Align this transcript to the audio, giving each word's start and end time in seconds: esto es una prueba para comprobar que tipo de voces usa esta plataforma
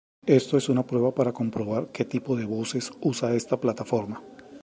esto 0.25 0.57
es 0.57 0.67
una 0.67 0.87
prueba 0.87 1.13
para 1.13 1.31
comprobar 1.31 1.91
que 1.91 2.05
tipo 2.05 2.35
de 2.35 2.45
voces 2.45 2.91
usa 3.01 3.35
esta 3.35 3.61
plataforma 3.61 4.23